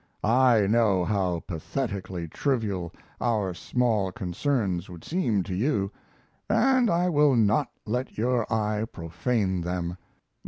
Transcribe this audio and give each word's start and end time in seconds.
I 0.23 0.65
know 0.65 1.05
how 1.05 1.43
pathetically 1.45 2.27
trivial 2.27 2.91
our 3.21 3.53
small 3.53 4.11
concerns 4.11 4.89
would 4.89 5.03
seem 5.03 5.43
to 5.43 5.53
you, 5.53 5.91
and 6.49 6.89
I 6.89 7.07
will 7.07 7.35
not 7.35 7.69
let 7.85 8.17
your 8.17 8.51
eye 8.51 8.85
profane 8.91 9.61
them. 9.61 9.97